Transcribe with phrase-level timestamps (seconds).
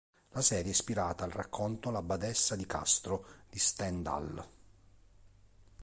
[0.31, 4.43] La serie è ispirata al racconto "La badessa di Castro" di Stendhal.